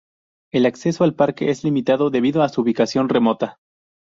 El 0.51 0.65
acceso 0.65 1.03
al 1.03 1.13
parque 1.13 1.51
es 1.51 1.63
limitado 1.63 2.09
debido 2.09 2.41
a 2.41 2.49
su 2.49 2.61
ubicación 2.61 3.07
remota. 3.07 3.59